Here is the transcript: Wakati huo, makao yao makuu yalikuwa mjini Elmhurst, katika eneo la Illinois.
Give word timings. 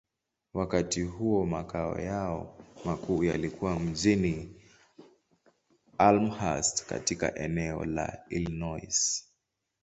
Wakati 0.53 1.01
huo, 1.03 1.45
makao 1.45 1.99
yao 1.99 2.57
makuu 2.85 3.23
yalikuwa 3.23 3.79
mjini 3.79 4.55
Elmhurst, 5.99 6.85
katika 6.85 7.35
eneo 7.35 7.85
la 7.85 8.19
Illinois. 8.29 9.23